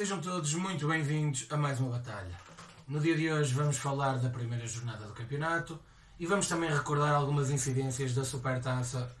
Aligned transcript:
Sejam 0.00 0.18
todos 0.18 0.54
muito 0.54 0.88
bem-vindos 0.88 1.46
a 1.50 1.58
mais 1.58 1.78
uma 1.78 1.90
batalha. 1.90 2.34
No 2.88 2.98
dia 3.00 3.14
de 3.14 3.30
hoje 3.30 3.52
vamos 3.52 3.76
falar 3.76 4.18
da 4.18 4.30
primeira 4.30 4.66
jornada 4.66 5.04
do 5.04 5.12
campeonato 5.12 5.78
e 6.18 6.24
vamos 6.24 6.48
também 6.48 6.70
recordar 6.70 7.12
algumas 7.12 7.50
incidências 7.50 8.14
da 8.14 8.24
Supertaça 8.24 9.14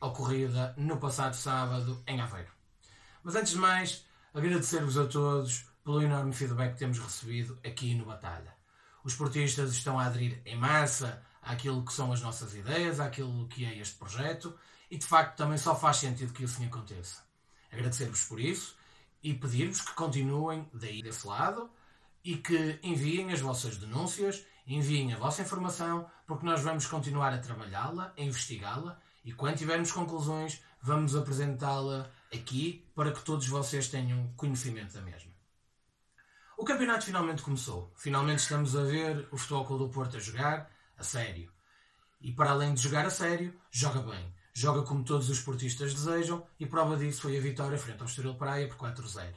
ocorrida 0.00 0.74
no 0.76 0.96
passado 0.96 1.36
sábado 1.36 2.02
em 2.04 2.20
Aveiro. 2.20 2.50
Mas 3.22 3.36
antes 3.36 3.52
de 3.52 3.58
mais, 3.58 4.04
agradecer-vos 4.34 4.98
a 4.98 5.06
todos 5.06 5.66
pelo 5.84 6.02
enorme 6.02 6.32
feedback 6.32 6.72
que 6.72 6.80
temos 6.80 6.98
recebido 6.98 7.56
aqui 7.64 7.94
no 7.94 8.04
Batalha. 8.04 8.56
Os 9.04 9.12
esportistas 9.12 9.70
estão 9.70 10.00
a 10.00 10.06
aderir 10.06 10.42
em 10.44 10.56
massa 10.56 11.22
àquilo 11.40 11.84
que 11.84 11.92
são 11.92 12.12
as 12.12 12.20
nossas 12.20 12.56
ideias, 12.56 12.98
àquilo 12.98 13.46
que 13.46 13.64
é 13.64 13.78
este 13.78 13.94
projeto 13.94 14.52
e 14.90 14.98
de 14.98 15.06
facto 15.06 15.36
também 15.36 15.58
só 15.58 15.76
faz 15.76 15.98
sentido 15.98 16.32
que 16.32 16.42
assim 16.42 16.66
aconteça. 16.66 17.22
Agradecer-vos 17.70 18.24
por 18.24 18.40
isso 18.40 18.74
e 19.24 19.32
pedir-vos 19.32 19.80
que 19.80 19.94
continuem 19.94 20.68
daí 20.74 21.02
desse 21.02 21.26
lado 21.26 21.70
e 22.22 22.36
que 22.36 22.78
enviem 22.82 23.32
as 23.32 23.40
vossas 23.40 23.78
denúncias, 23.78 24.44
enviem 24.66 25.14
a 25.14 25.18
vossa 25.18 25.40
informação, 25.40 26.06
porque 26.26 26.44
nós 26.44 26.60
vamos 26.60 26.86
continuar 26.86 27.32
a 27.32 27.38
trabalhá-la, 27.38 28.12
a 28.16 28.20
investigá-la 28.20 29.00
e 29.24 29.32
quando 29.32 29.56
tivermos 29.56 29.90
conclusões, 29.90 30.62
vamos 30.82 31.16
apresentá-la 31.16 32.10
aqui 32.32 32.86
para 32.94 33.12
que 33.12 33.24
todos 33.24 33.48
vocês 33.48 33.88
tenham 33.88 34.30
conhecimento 34.36 34.92
da 34.92 35.00
mesma. 35.00 35.32
O 36.58 36.64
campeonato 36.64 37.06
finalmente 37.06 37.42
começou. 37.42 37.92
Finalmente 37.96 38.40
estamos 38.40 38.76
a 38.76 38.82
ver 38.82 39.26
o 39.32 39.38
Futebol 39.38 39.64
Clube 39.64 39.84
do 39.84 39.90
Porto 39.90 40.18
a 40.18 40.20
jogar 40.20 40.70
a 40.98 41.02
sério. 41.02 41.50
E 42.20 42.30
para 42.30 42.50
além 42.50 42.74
de 42.74 42.82
jogar 42.82 43.06
a 43.06 43.10
sério, 43.10 43.58
joga 43.70 44.00
bem 44.00 44.34
joga 44.56 44.82
como 44.82 45.02
todos 45.02 45.28
os 45.28 45.38
esportistas 45.38 45.92
desejam 45.92 46.46
e 46.60 46.64
prova 46.64 46.96
disso 46.96 47.22
foi 47.22 47.36
a 47.36 47.40
vitória 47.40 47.76
frente 47.76 48.00
ao 48.00 48.06
Estoril 48.06 48.36
Praia 48.36 48.68
por 48.68 48.76
4-0. 48.76 49.34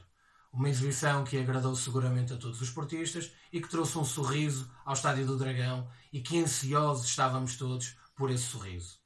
Uma 0.52 0.70
exibição 0.70 1.24
que 1.24 1.36
agradou 1.36 1.74
seguramente 1.74 2.32
a 2.32 2.36
todos 2.36 2.62
os 2.62 2.68
esportistas 2.68 3.32
e 3.52 3.60
que 3.60 3.68
trouxe 3.68 3.98
um 3.98 4.04
sorriso 4.04 4.70
ao 4.84 4.94
Estádio 4.94 5.26
do 5.26 5.36
Dragão 5.36 5.90
e 6.12 6.20
que 6.20 6.38
ansiosos 6.38 7.04
estávamos 7.04 7.56
todos 7.56 7.96
por 8.14 8.30
esse 8.30 8.44
sorriso. 8.44 8.96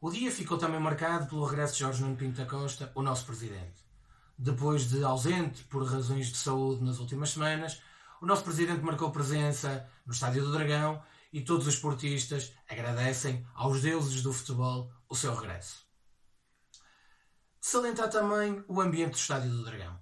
O 0.00 0.10
dia 0.10 0.32
ficou 0.32 0.56
também 0.56 0.80
marcado 0.80 1.26
pelo 1.26 1.44
regresso 1.44 1.74
de 1.74 1.80
Jorge 1.80 2.02
Nuno 2.02 2.16
Pinto 2.16 2.38
da 2.38 2.46
Costa, 2.46 2.90
o 2.94 3.02
nosso 3.02 3.26
presidente. 3.26 3.86
Depois 4.36 4.88
de 4.88 5.04
ausente 5.04 5.62
por 5.64 5.84
razões 5.84 6.28
de 6.28 6.38
saúde 6.38 6.82
nas 6.82 7.00
últimas 7.00 7.30
semanas, 7.30 7.82
o 8.20 8.26
nosso 8.26 8.44
presidente 8.44 8.82
marcou 8.82 9.10
presença 9.10 9.86
no 10.06 10.12
Estádio 10.12 10.44
do 10.44 10.52
Dragão 10.52 11.02
e 11.32 11.42
todos 11.42 11.66
os 11.66 11.74
esportistas 11.74 12.52
agradecem 12.68 13.46
aos 13.54 13.82
deuses 13.82 14.22
do 14.22 14.32
futebol 14.32 14.90
o 15.08 15.16
seu 15.16 15.34
regresso. 15.34 15.86
Salientar 17.60 18.08
também 18.08 18.64
o 18.68 18.80
ambiente 18.80 19.12
do 19.12 19.16
Estádio 19.16 19.50
do 19.50 19.64
Dragão. 19.64 19.98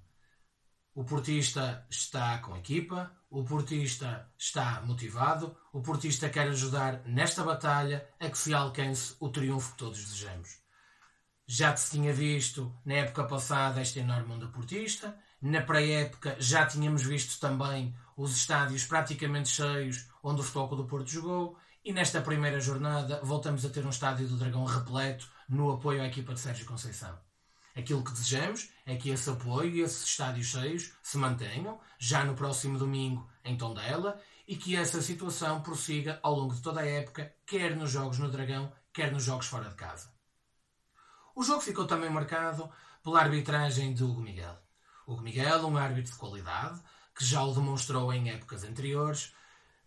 O 0.95 1.05
portista 1.05 1.87
está 1.91 2.39
com 2.39 2.57
equipa, 2.57 3.15
o 3.29 3.45
portista 3.45 4.33
está 4.39 4.81
motivado, 4.81 5.57
o 5.73 5.83
portista 5.83 6.29
quer 6.29 6.49
ajudar 6.49 7.03
nesta 7.05 7.45
batalha 7.45 8.09
a 8.19 8.31
que 8.31 8.39
se 8.39 8.55
alcance 8.55 9.15
o 9.21 9.29
triunfo 9.29 9.73
que 9.73 9.79
todos 9.79 10.05
desejamos. 10.05 10.59
Já 11.47 11.77
se 11.77 11.91
tinha 11.91 12.12
visto 12.12 12.75
na 12.84 12.95
época 12.95 13.25
passada 13.25 13.81
esta 13.81 14.01
enorme 14.01 14.33
onda 14.33 14.49
portista, 14.49 15.17
na 15.41 15.61
pré-época 15.61 16.37
já 16.41 16.67
tínhamos 16.67 17.03
visto 17.03 17.39
também 17.39 17.95
os 18.17 18.34
estádios 18.34 18.84
praticamente 18.87 19.51
cheios 19.51 20.09
onde 20.23 20.41
o 20.41 20.45
Futebol 20.45 20.77
do 20.77 20.87
Porto 20.87 21.09
jogou 21.09 21.59
e 21.87 21.93
nesta 21.93 22.21
primeira 22.21 22.59
jornada 22.59 23.21
voltamos 23.23 23.65
a 23.65 23.69
ter 23.69 23.87
um 23.87 23.91
estádio 23.91 24.27
do 24.27 24.37
Dragão 24.37 24.65
repleto 24.65 25.31
no 25.49 25.71
apoio 25.71 26.03
à 26.03 26.07
equipa 26.07 26.35
de 26.35 26.41
Sérgio 26.41 26.67
Conceição. 26.67 27.17
Aquilo 27.77 28.03
que 28.03 28.11
desejamos 28.11 28.71
é 28.85 28.97
que 28.97 29.11
esse 29.11 29.31
apoio 29.31 29.71
e 29.71 29.83
esses 29.83 30.05
estádios 30.05 30.49
cheios 30.49 30.91
se 31.01 31.17
mantenham 31.17 31.79
já 31.97 32.25
no 32.25 32.35
próximo 32.35 32.77
domingo 32.77 33.31
em 33.45 33.57
Tondela 33.57 34.21
e 34.49 34.57
que 34.57 34.75
essa 34.75 35.01
situação 35.01 35.63
prossiga 35.63 36.19
ao 36.25 36.35
longo 36.35 36.57
de 36.57 36.61
toda 36.61 36.81
a 36.81 36.87
época, 36.87 37.33
quer 37.47 37.77
nos 37.77 37.93
jogos 37.93 38.19
no 38.19 38.33
Dragão, 38.33 38.73
quer 38.93 39.13
nos 39.13 39.23
jogos 39.23 39.47
fora 39.47 39.69
de 39.69 39.77
casa. 39.77 40.13
O 41.37 41.45
jogo 41.45 41.61
ficou 41.61 41.87
também 41.87 42.11
marcado 42.11 42.69
pela 43.01 43.21
arbitragem 43.21 43.95
de 43.95 44.03
Hugo 44.03 44.23
Miguel. 44.23 44.59
Hugo 45.07 45.23
Miguel, 45.23 45.65
um 45.65 45.77
árbitro 45.77 46.11
de 46.11 46.19
qualidade, 46.19 46.83
que 47.15 47.25
já 47.25 47.45
o 47.45 47.55
demonstrou 47.55 48.13
em 48.13 48.29
épocas 48.29 48.65
anteriores, 48.65 49.33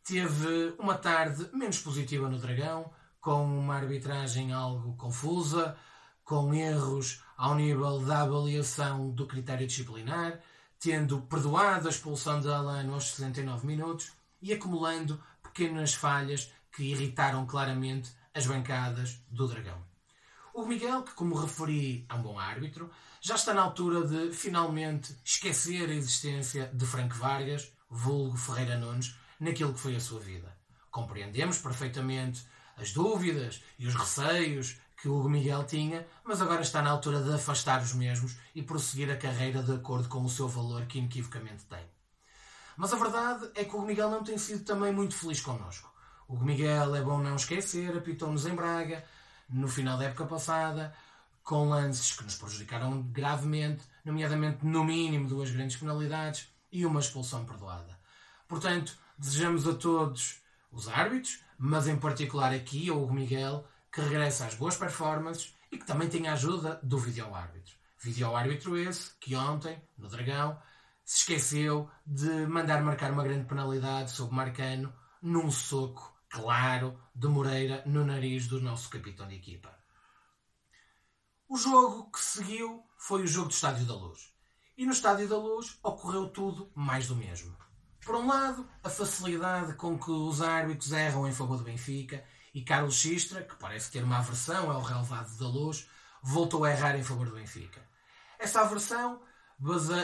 teve 0.10 0.74
uma 0.80 0.96
tarde 0.96 1.48
menos 1.54 1.78
positiva 1.78 2.28
no 2.28 2.40
Dragão, 2.40 2.92
com 3.22 3.46
uma 3.46 3.76
arbitragem 3.76 4.52
algo 4.52 4.96
confusa, 4.96 5.78
com 6.24 6.52
erros 6.52 7.22
ao 7.38 7.54
nível 7.54 8.00
da 8.00 8.24
avaliação 8.24 9.12
do 9.12 9.28
critério 9.28 9.68
disciplinar, 9.68 10.40
tendo 10.80 11.22
perdoado 11.22 11.88
a 11.88 11.92
expulsão 11.92 12.42
de 12.42 12.48
Alano 12.48 12.96
aos 12.96 13.12
69 13.12 13.68
minutos 13.68 14.12
e 14.42 14.52
acumulando 14.52 15.22
pequenas 15.44 15.94
falhas 15.94 16.52
que 16.72 16.86
irritaram 16.86 17.46
claramente 17.46 18.12
as 18.34 18.48
bancadas 18.48 19.22
do 19.30 19.48
Dragão. 19.48 19.78
O 20.56 20.66
Miguel, 20.66 21.04
que 21.04 21.14
como 21.14 21.36
referi 21.36 22.04
é 22.10 22.14
um 22.16 22.24
bom 22.24 22.40
árbitro, 22.40 22.90
já 23.22 23.36
está 23.36 23.54
na 23.54 23.62
altura 23.62 24.08
de 24.08 24.34
finalmente 24.34 25.16
esquecer 25.24 25.88
a 25.88 25.94
existência 25.94 26.66
de 26.74 26.86
Franco 26.86 27.14
Vargas, 27.14 27.72
vulgo 27.88 28.36
Ferreira 28.36 28.76
Nunes, 28.76 29.16
naquilo 29.40 29.74
que 29.74 29.80
foi 29.80 29.96
a 29.96 30.00
sua 30.00 30.20
vida. 30.20 30.56
Compreendemos 30.92 31.58
perfeitamente 31.60 32.44
as 32.78 32.92
dúvidas 32.92 33.62
e 33.78 33.88
os 33.88 33.96
receios 33.96 34.78
que 35.02 35.08
o 35.08 35.30
Miguel 35.30 35.64
tinha, 35.66 36.06
mas 36.24 36.42
agora 36.42 36.62
está 36.62 36.82
na 36.82 36.90
altura 36.90 37.22
de 37.22 37.34
afastar 37.34 37.82
os 37.82 37.94
mesmos 37.94 38.38
e 38.54 38.62
prosseguir 38.62 39.10
a 39.10 39.18
carreira 39.18 39.64
de 39.64 39.74
acordo 39.74 40.10
com 40.10 40.24
o 40.24 40.30
seu 40.30 40.48
valor 40.48 40.86
que 40.86 41.00
inequivocamente 41.00 41.64
tem. 41.66 41.86
Mas 42.76 42.94
a 42.94 42.98
verdade 42.98 43.50
é 43.56 43.64
que 43.64 43.76
o 43.76 43.82
Miguel 43.82 44.10
não 44.10 44.24
tem 44.24 44.38
sido 44.38 44.64
também 44.64 44.92
muito 44.92 45.16
feliz 45.16 45.42
connosco. 45.42 45.92
O 46.28 46.38
Miguel, 46.38 46.96
é 46.96 47.02
bom 47.02 47.18
não 47.20 47.36
esquecer, 47.36 47.98
apitou-nos 47.98 48.46
em 48.46 48.56
Braga, 48.56 49.04
no 49.50 49.68
final 49.68 49.98
da 49.98 50.06
época 50.06 50.26
passada, 50.26 50.94
com 51.44 51.68
lances 51.68 52.16
que 52.16 52.24
nos 52.24 52.36
prejudicaram 52.36 53.02
gravemente, 53.02 53.84
nomeadamente 54.06 54.66
no 54.66 54.84
mínimo 54.84 55.28
duas 55.28 55.50
grandes 55.50 55.78
penalidades 55.78 56.48
e 56.72 56.86
uma 56.86 57.00
expulsão 57.00 57.46
perdoada. 57.46 57.98
Portanto, 58.48 58.98
desejamos 59.20 59.68
a 59.68 59.76
todos 59.76 60.42
os 60.72 60.88
árbitros, 60.88 61.44
mas 61.58 61.88
em 61.88 62.00
particular 62.00 62.54
aqui 62.54 62.90
ao 62.90 63.12
Miguel, 63.12 63.68
que 63.92 64.02
regresse 64.02 64.44
às 64.44 64.56
boas 64.56 64.78
performances 64.78 65.54
e 65.72 65.78
que 65.78 65.86
também 65.86 66.08
tenha 66.08 66.32
a 66.32 66.34
ajuda 66.34 66.80
do 66.82 66.98
vídeo-árbitro. 66.98 67.76
Vídeo-árbitro 68.02 68.78
esse 68.78 69.14
que 69.20 69.36
ontem, 69.36 69.82
no 69.98 70.08
Dragão, 70.08 70.58
se 71.04 71.18
esqueceu 71.18 71.90
de 72.06 72.48
mandar 72.48 72.82
marcar 72.82 73.12
uma 73.12 73.24
grande 73.24 73.46
penalidade 73.46 74.12
sobre 74.12 74.36
Marcano 74.36 74.94
num 75.22 75.52
soco 75.52 76.18
claro 76.30 76.98
de 77.14 77.28
Moreira 77.28 77.84
no 77.86 78.06
nariz 78.06 78.48
do 78.48 78.62
nosso 78.62 78.90
capitão 78.90 79.28
de 79.28 79.36
equipa. 79.36 79.78
O 81.48 81.58
jogo 81.58 82.12
que 82.12 82.20
seguiu 82.20 82.84
foi 82.98 83.24
o 83.24 83.28
jogo 83.28 83.50
do 83.50 83.54
Estádio 83.54 83.86
da 83.86 83.96
Luz. 83.96 84.32
E 84.78 84.86
no 84.86 84.94
Estádio 84.94 85.28
da 85.28 85.38
Luz 85.38 85.78
ocorreu 85.84 86.30
tudo 86.30 86.72
mais 86.74 87.08
do 87.08 87.16
mesmo. 87.16 87.58
Por 88.06 88.16
um 88.16 88.28
lado, 88.28 88.68
a 88.84 88.90
facilidade 88.90 89.74
com 89.74 90.00
que 90.00 90.10
os 90.10 90.42
árbitros 90.42 90.92
erram 90.92 91.28
em 91.28 91.34
favor 91.34 91.58
do 91.58 91.64
Benfica 91.64 92.24
e 92.54 92.62
Carlos 92.62 92.96
Xistra, 92.96 93.44
que 93.44 93.56
parece 93.56 93.92
ter 93.92 94.04
uma 94.04 94.18
aversão 94.18 94.72
ao 94.72 94.82
relevado 94.82 95.38
da 95.38 95.48
luz, 95.48 95.88
voltou 96.24 96.64
a 96.64 96.72
errar 96.72 96.96
em 96.96 97.04
favor 97.04 97.28
do 97.28 97.36
Benfica. 97.36 97.82
Essa 98.40 98.62
aversão, 98.62 99.22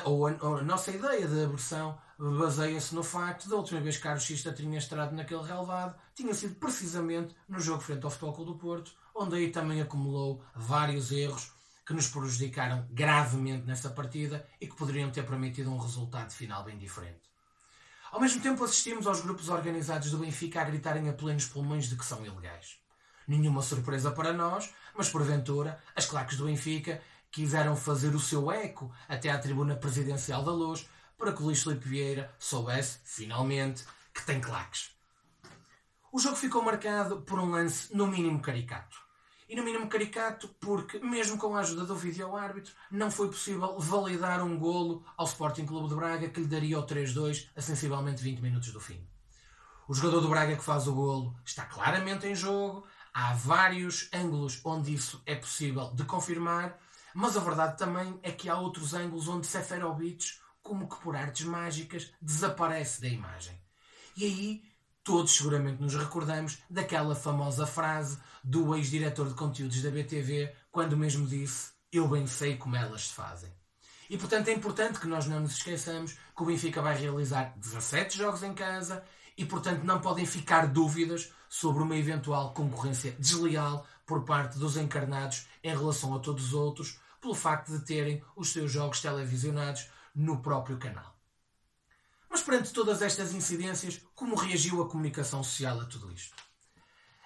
ou, 0.03 0.27
a, 0.27 0.61
nossa 0.61 0.91
ideia 0.91 1.27
de 1.27 1.43
aversão, 1.43 1.97
baseia-se 2.19 2.93
no 2.93 3.03
facto 3.03 3.49
da 3.49 3.55
última 3.55 3.79
vez 3.79 3.97
que 3.97 4.03
Carlos 4.03 4.23
Xista 4.23 4.51
tinha 4.51 4.77
estado 4.77 5.15
naquele 5.15 5.43
relevado 5.43 5.95
tinha 6.13 6.33
sido 6.33 6.55
precisamente 6.55 7.35
no 7.47 7.59
jogo 7.59 7.81
frente 7.81 8.03
ao 8.03 8.11
Futebol 8.11 8.33
Clube 8.33 8.51
do 8.51 8.57
Porto, 8.57 8.91
onde 9.13 9.35
aí 9.35 9.51
também 9.51 9.81
acumulou 9.81 10.43
vários 10.55 11.11
erros 11.11 11.51
que 11.85 11.93
nos 11.93 12.07
prejudicaram 12.07 12.87
gravemente 12.89 13.65
nessa 13.65 13.89
partida 13.89 14.47
e 14.59 14.67
que 14.67 14.75
poderiam 14.75 15.11
ter 15.11 15.25
permitido 15.25 15.71
um 15.71 15.77
resultado 15.77 16.31
final 16.31 16.63
bem 16.63 16.77
diferente. 16.77 17.21
Ao 18.11 18.19
mesmo 18.19 18.41
tempo 18.41 18.63
assistimos 18.63 19.07
aos 19.07 19.21
grupos 19.21 19.49
organizados 19.49 20.11
do 20.11 20.17
Benfica 20.17 20.61
a 20.61 20.65
gritarem 20.65 21.09
a 21.09 21.13
plenos 21.13 21.45
pulmões 21.45 21.89
de 21.89 21.95
que 21.95 22.05
são 22.05 22.25
ilegais. 22.25 22.77
Nenhuma 23.27 23.61
surpresa 23.61 24.11
para 24.11 24.31
nós, 24.31 24.73
mas 24.95 25.09
porventura 25.09 25.81
as 25.95 26.05
claques 26.05 26.37
do 26.37 26.45
Benfica 26.45 27.01
quiseram 27.31 27.75
fazer 27.75 28.15
o 28.15 28.19
seu 28.19 28.51
eco 28.51 28.93
até 29.09 29.29
à 29.29 29.37
tribuna 29.37 29.75
presidencial 29.75 30.43
da 30.43 30.51
Luz 30.51 30.87
para 31.17 31.33
que 31.33 31.41
o 31.41 31.45
Luís 31.45 31.63
Felipe 31.63 31.87
Vieira 31.87 32.33
soubesse, 32.39 32.99
finalmente, 33.03 33.83
que 34.13 34.25
tem 34.25 34.39
claques. 34.39 34.91
O 36.11 36.19
jogo 36.19 36.35
ficou 36.35 36.61
marcado 36.61 37.21
por 37.21 37.39
um 37.39 37.51
lance 37.51 37.93
no 37.93 38.07
mínimo 38.07 38.39
caricato. 38.39 39.04
E 39.47 39.55
no 39.55 39.63
mínimo 39.63 39.87
caricato 39.87 40.47
porque, 40.59 40.99
mesmo 40.99 41.37
com 41.37 41.55
a 41.55 41.59
ajuda 41.59 41.85
do 41.85 41.95
vídeo-árbitro, 41.95 42.73
não 42.89 43.11
foi 43.11 43.27
possível 43.27 43.77
validar 43.79 44.43
um 44.43 44.57
golo 44.57 45.05
ao 45.15 45.27
Sporting 45.27 45.65
Clube 45.65 45.87
de 45.87 45.95
Braga 45.95 46.29
que 46.29 46.39
lhe 46.39 46.47
daria 46.47 46.79
o 46.79 46.85
3-2 46.85 47.49
a 47.55 47.61
sensivelmente 47.61 48.23
20 48.23 48.39
minutos 48.39 48.71
do 48.71 48.79
fim. 48.79 49.07
O 49.87 49.93
jogador 49.93 50.21
do 50.21 50.29
Braga 50.29 50.55
que 50.55 50.63
faz 50.63 50.87
o 50.87 50.95
golo 50.95 51.35
está 51.45 51.63
claramente 51.65 52.25
em 52.25 52.33
jogo, 52.33 52.87
há 53.13 53.33
vários 53.33 54.09
ângulos 54.11 54.59
onde 54.65 54.95
isso 54.95 55.21
é 55.27 55.35
possível 55.35 55.93
de 55.93 56.03
confirmar, 56.05 56.79
mas 57.13 57.37
a 57.37 57.39
verdade 57.39 57.77
também 57.77 58.19
é 58.23 58.31
que 58.31 58.49
há 58.49 58.57
outros 58.57 58.95
ângulos 58.95 59.27
onde 59.27 59.45
Seferovic 59.45 60.25
como 60.63 60.89
que 60.89 60.99
por 60.99 61.15
artes 61.15 61.45
mágicas 61.45 62.11
desaparece 62.19 62.99
da 62.99 63.07
imagem. 63.07 63.61
E 64.17 64.25
aí 64.25 64.63
todos 65.05 65.37
seguramente 65.37 65.81
nos 65.81 65.95
recordamos 65.95 66.57
daquela 66.67 67.15
famosa 67.15 67.67
frase 67.67 68.17
do 68.43 68.75
ex-diretor 68.75 69.29
de 69.29 69.35
conteúdos 69.35 69.81
da 69.81 69.91
BTV, 69.91 70.51
quando 70.71 70.97
mesmo 70.97 71.27
disse: 71.27 71.71
Eu 71.91 72.07
bem 72.07 72.25
sei 72.25 72.57
como 72.57 72.75
elas 72.75 73.07
se 73.07 73.13
fazem. 73.13 73.53
E 74.09 74.17
portanto 74.17 74.47
é 74.47 74.53
importante 74.53 74.99
que 74.99 75.07
nós 75.07 75.27
não 75.27 75.39
nos 75.39 75.57
esqueçamos 75.57 76.13
que 76.13 76.43
o 76.43 76.45
Benfica 76.45 76.81
vai 76.81 76.97
realizar 76.97 77.53
17 77.55 78.17
jogos 78.17 78.43
em 78.43 78.53
casa 78.53 79.03
e 79.37 79.45
portanto 79.45 79.83
não 79.83 80.01
podem 80.01 80.25
ficar 80.25 80.67
dúvidas 80.67 81.31
sobre 81.47 81.83
uma 81.83 81.95
eventual 81.95 82.53
concorrência 82.53 83.11
desleal 83.13 83.85
por 84.05 84.23
parte 84.23 84.57
dos 84.57 84.75
encarnados 84.75 85.47
em 85.63 85.69
relação 85.69 86.15
a 86.15 86.19
todos 86.19 86.47
os 86.47 86.53
outros, 86.53 86.99
pelo 87.21 87.35
facto 87.35 87.71
de 87.71 87.85
terem 87.85 88.23
os 88.35 88.49
seus 88.49 88.71
jogos 88.71 89.01
televisionados 89.01 89.87
no 90.15 90.41
próprio 90.41 90.77
canal. 90.77 91.14
Perante 92.45 92.71
todas 92.71 93.01
estas 93.01 93.33
incidências, 93.33 93.99
como 94.13 94.35
reagiu 94.35 94.79
a 94.79 94.87
comunicação 94.87 95.43
social 95.43 95.81
a 95.81 95.85
tudo 95.85 96.13
isto? 96.13 96.35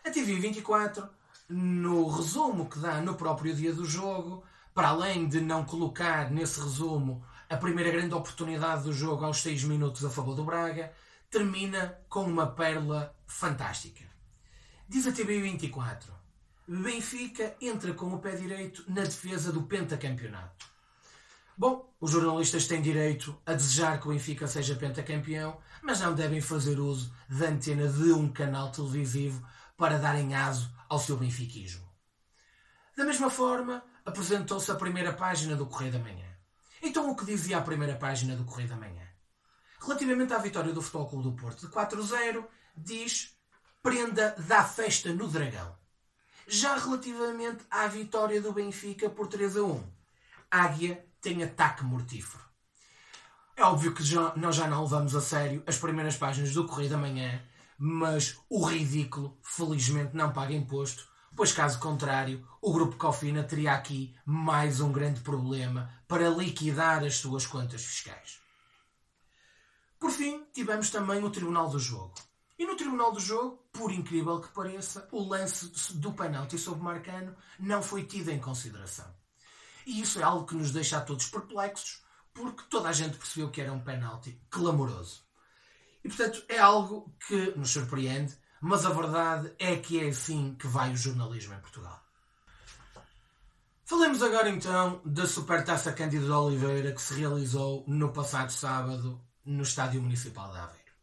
A 0.05 0.09
TV24, 0.09 1.09
no 1.49 2.07
resumo 2.07 2.69
que 2.69 2.79
dá 2.79 3.01
no 3.01 3.15
próprio 3.15 3.53
dia 3.53 3.73
do 3.73 3.83
jogo, 3.83 4.45
para 4.73 4.87
além 4.87 5.27
de 5.27 5.41
não 5.41 5.65
colocar 5.65 6.31
nesse 6.31 6.61
resumo 6.61 7.21
a 7.49 7.57
primeira 7.57 7.91
grande 7.91 8.13
oportunidade 8.13 8.83
do 8.83 8.93
jogo 8.93 9.25
aos 9.25 9.41
6 9.41 9.65
minutos 9.65 10.05
a 10.05 10.09
favor 10.09 10.35
do 10.35 10.45
Braga, 10.45 10.93
termina 11.29 11.99
com 12.07 12.23
uma 12.23 12.47
pérola 12.47 13.13
fantástica. 13.27 14.05
Diz 14.87 15.05
a 15.05 15.11
TV24: 15.11 16.05
Benfica 16.65 17.57
entra 17.59 17.93
com 17.93 18.13
o 18.13 18.19
pé 18.19 18.37
direito 18.37 18.85
na 18.87 19.01
defesa 19.01 19.51
do 19.51 19.63
pentacampeonato. 19.63 20.68
Bom, 21.59 21.93
os 21.99 22.11
jornalistas 22.11 22.67
têm 22.67 22.81
direito 22.81 23.37
a 23.45 23.51
desejar 23.51 23.99
que 23.99 24.07
o 24.07 24.11
Benfica 24.11 24.47
seja 24.47 24.77
pentacampeão, 24.77 25.59
mas 25.83 25.99
não 25.99 26.15
devem 26.15 26.39
fazer 26.39 26.79
uso 26.79 27.13
da 27.27 27.47
antena 27.47 27.85
de 27.85 28.13
um 28.13 28.31
canal 28.31 28.71
televisivo 28.71 29.45
para 29.75 29.97
darem 29.97 30.33
aso 30.33 30.73
ao 30.87 30.97
seu 30.97 31.17
benfiquismo. 31.17 31.85
Da 32.95 33.03
mesma 33.03 33.29
forma, 33.29 33.83
apresentou-se 34.05 34.71
a 34.71 34.75
primeira 34.75 35.11
página 35.11 35.53
do 35.53 35.65
Correio 35.65 35.91
da 35.91 35.99
Manhã. 35.99 36.33
Então, 36.81 37.11
o 37.11 37.15
que 37.15 37.25
dizia 37.25 37.57
a 37.57 37.61
primeira 37.61 37.95
página 37.97 38.37
do 38.37 38.45
Correio 38.45 38.69
da 38.69 38.77
Manhã? 38.77 39.05
Relativamente 39.81 40.31
à 40.31 40.37
vitória 40.37 40.71
do 40.71 40.81
Futebol 40.81 41.09
Clube 41.09 41.23
do 41.25 41.33
Porto 41.33 41.67
de 41.67 41.73
4-0, 41.73 42.41
diz 42.77 43.37
prenda 43.83 44.33
da 44.47 44.63
festa 44.63 45.11
no 45.11 45.27
Dragão. 45.27 45.75
Já 46.47 46.77
relativamente 46.77 47.65
à 47.69 47.85
vitória 47.87 48.41
do 48.41 48.53
Benfica 48.53 49.09
por 49.09 49.27
3 49.27 49.57
a 49.57 49.63
1, 49.63 49.99
Águia 50.49 51.08
tem 51.21 51.43
ataque 51.43 51.83
mortífero. 51.83 52.43
É 53.55 53.63
óbvio 53.63 53.93
que 53.93 54.03
já, 54.03 54.33
nós 54.35 54.55
já 54.55 54.67
não 54.67 54.83
levamos 54.83 55.15
a 55.15 55.21
sério 55.21 55.61
as 55.67 55.77
primeiras 55.77 56.15
páginas 56.15 56.53
do 56.53 56.65
Correio 56.65 56.89
da 56.89 56.97
Manhã, 56.97 57.41
mas 57.77 58.37
o 58.49 58.65
ridículo, 58.65 59.37
felizmente, 59.43 60.15
não 60.15 60.31
paga 60.31 60.53
imposto, 60.53 61.07
pois 61.35 61.51
caso 61.51 61.79
contrário, 61.79 62.47
o 62.61 62.71
Grupo 62.71 62.95
Cofina 62.95 63.43
teria 63.43 63.73
aqui 63.73 64.15
mais 64.25 64.79
um 64.79 64.91
grande 64.91 65.21
problema 65.21 65.89
para 66.07 66.29
liquidar 66.29 67.03
as 67.03 67.15
suas 67.15 67.45
contas 67.45 67.83
fiscais. 67.83 68.39
Por 69.99 70.11
fim, 70.11 70.45
tivemos 70.53 70.89
também 70.89 71.21
o 71.23 71.29
Tribunal 71.29 71.69
do 71.69 71.79
Jogo. 71.79 72.13
E 72.57 72.65
no 72.65 72.77
Tribunal 72.77 73.11
do 73.11 73.19
Jogo, 73.19 73.57
por 73.73 73.91
incrível 73.91 74.39
que 74.39 74.47
pareça, 74.49 75.07
o 75.11 75.21
lance 75.21 75.93
do 75.95 76.13
penalti 76.13 76.57
sobre 76.57 76.83
Marcano 76.83 77.35
não 77.59 77.83
foi 77.83 78.03
tido 78.05 78.29
em 78.29 78.39
consideração. 78.39 79.18
E 79.89 80.01
isso 80.01 80.19
é 80.19 80.23
algo 80.23 80.45
que 80.45 80.53
nos 80.53 80.69
deixa 80.69 80.99
a 80.99 81.01
todos 81.01 81.25
perplexos, 81.25 82.03
porque 82.31 82.61
toda 82.69 82.89
a 82.89 82.93
gente 82.93 83.17
percebeu 83.17 83.49
que 83.49 83.59
era 83.59 83.73
um 83.73 83.79
penalti 83.79 84.39
clamoroso. 84.47 85.23
E 86.03 86.07
portanto 86.07 86.45
é 86.47 86.59
algo 86.59 87.11
que 87.27 87.57
nos 87.57 87.71
surpreende, 87.71 88.37
mas 88.61 88.85
a 88.85 88.91
verdade 88.91 89.51
é 89.57 89.77
que 89.77 89.99
é 89.99 90.09
assim 90.09 90.53
que 90.59 90.67
vai 90.67 90.93
o 90.93 90.95
jornalismo 90.95 91.55
em 91.55 91.59
Portugal. 91.59 91.99
Falemos 93.83 94.21
agora 94.21 94.47
então 94.51 95.01
da 95.03 95.25
Supertaça 95.25 95.91
Cândido 95.91 96.25
de 96.25 96.31
Oliveira 96.31 96.91
que 96.91 97.01
se 97.01 97.15
realizou 97.15 97.83
no 97.87 98.13
passado 98.13 98.51
sábado 98.51 99.19
no 99.43 99.63
Estádio 99.63 100.03
Municipal 100.03 100.51
de 100.51 100.59
Aveiro. 100.59 100.93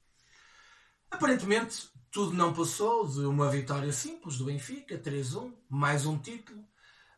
Aparentemente, 1.10 1.90
tudo 2.12 2.36
não 2.36 2.54
passou 2.54 3.08
de 3.08 3.26
uma 3.26 3.50
vitória 3.50 3.92
simples 3.92 4.38
do 4.38 4.44
Benfica, 4.44 4.96
3-1, 4.96 5.52
mais 5.68 6.06
um 6.06 6.16
título, 6.16 6.64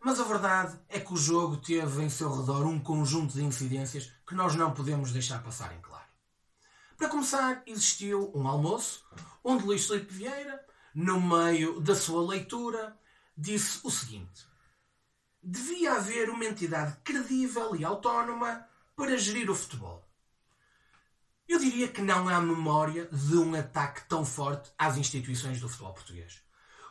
mas 0.00 0.20
a 0.20 0.24
verdade 0.24 0.78
é 0.88 1.00
que 1.00 1.12
o 1.12 1.16
jogo 1.16 1.56
teve 1.56 2.02
em 2.02 2.08
seu 2.08 2.32
redor 2.34 2.64
um 2.66 2.78
conjunto 2.78 3.34
de 3.34 3.44
incidências 3.44 4.12
que 4.26 4.34
nós 4.34 4.54
não 4.54 4.72
podemos 4.72 5.12
deixar 5.12 5.42
passar 5.42 5.74
em 5.74 5.80
claro. 5.80 6.06
Para 6.96 7.08
começar, 7.08 7.62
existiu 7.66 8.32
um 8.34 8.46
almoço 8.46 9.04
onde 9.42 9.64
Luís 9.64 9.86
Felipe 9.86 10.12
Vieira, 10.12 10.64
no 10.94 11.20
meio 11.20 11.80
da 11.80 11.94
sua 11.94 12.26
leitura, 12.28 12.98
disse 13.36 13.80
o 13.84 13.90
seguinte: 13.90 14.46
Devia 15.42 15.94
haver 15.94 16.28
uma 16.28 16.44
entidade 16.44 16.96
credível 17.04 17.76
e 17.76 17.84
autónoma 17.84 18.66
para 18.96 19.16
gerir 19.16 19.48
o 19.50 19.54
futebol. 19.54 20.04
Eu 21.48 21.58
diria 21.58 21.88
que 21.88 22.02
não 22.02 22.28
há 22.28 22.40
memória 22.40 23.06
de 23.06 23.36
um 23.36 23.54
ataque 23.54 24.02
tão 24.08 24.24
forte 24.24 24.70
às 24.76 24.96
instituições 24.96 25.60
do 25.60 25.68
futebol 25.68 25.94
português. 25.94 26.42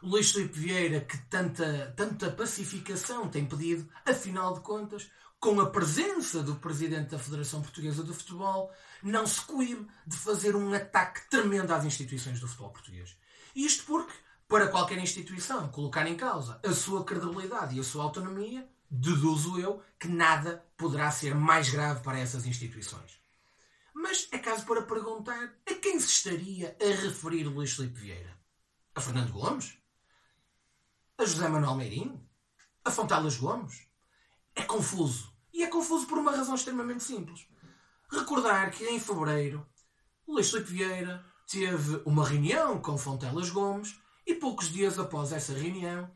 O 0.02 0.10
Luís 0.10 0.32
Filipe 0.32 0.60
Vieira, 0.60 1.02
que 1.02 1.18
tanta, 1.30 1.94
tanta 1.96 2.30
pacificação 2.30 3.28
tem 3.30 3.46
pedido, 3.46 3.90
afinal 4.06 4.54
de 4.54 4.60
contas, 4.60 5.10
com 5.40 5.60
a 5.60 5.70
presença 5.70 6.44
do 6.44 6.56
Presidente 6.56 7.12
da 7.12 7.20
Federação 7.20 7.62
Portuguesa 7.62 8.04
de 8.04 8.14
Futebol, 8.14 8.72
não 9.02 9.26
se 9.26 9.42
coíbe 9.42 9.88
de 10.06 10.16
fazer 10.18 10.56
um 10.56 10.74
ataque 10.74 11.22
tremendo 11.30 11.72
às 11.72 11.84
instituições 11.84 12.40
do 12.40 12.48
futebol 12.48 12.72
português. 12.72 13.18
Isto 13.56 13.86
porque, 13.86 14.14
para 14.48 14.68
qualquer 14.68 14.98
instituição 15.00 15.68
colocar 15.70 16.08
em 16.08 16.16
causa 16.16 16.60
a 16.64 16.72
sua 16.72 17.04
credibilidade 17.04 17.76
e 17.76 17.80
a 17.80 17.84
sua 17.84 18.04
autonomia, 18.04 18.68
deduzo 18.90 19.60
eu 19.60 19.82
que 20.00 20.08
nada 20.08 20.64
poderá 20.78 21.10
ser 21.12 21.34
mais 21.34 21.70
grave 21.70 22.02
para 22.02 22.20
essas 22.20 22.46
instituições. 22.46 23.20
Mas 23.94 24.28
é 24.32 24.38
caso 24.38 24.64
para 24.66 24.84
perguntar 24.84 25.56
a 25.68 25.74
quem 25.74 26.00
se 26.00 26.08
estaria 26.08 26.78
a 26.80 27.02
referir 27.02 27.46
Luís 27.46 27.74
Filipe 27.74 28.00
Vieira? 28.00 28.38
A 28.94 29.02
Fernando 29.02 29.32
Gomes? 29.32 29.78
A 31.18 31.26
José 31.26 31.48
Manuel 31.50 31.76
Meirinho? 31.76 32.24
A 32.86 32.92
Fontelas 32.92 33.38
Gomes? 33.38 33.88
É 34.56 34.62
confuso. 34.62 35.34
E 35.52 35.64
é 35.64 35.68
confuso 35.68 36.06
por 36.06 36.20
uma 36.20 36.32
razão 36.32 36.54
extremamente 36.54 37.04
simples. 37.04 37.48
Recordar 38.12 38.70
que 38.70 38.86
em 38.86 39.00
fevereiro 39.00 39.66
Luís 40.28 40.52
Filipe 40.52 40.72
Vieira 40.72 41.26
teve 41.50 42.02
uma 42.06 42.28
reunião 42.28 42.80
com 42.80 42.98
Fontelas 42.98 43.50
Gomes 43.50 44.00
e 44.28 44.36
poucos 44.36 44.72
dias 44.72 45.00
após 45.00 45.32
essa 45.32 45.54
reunião, 45.54 46.10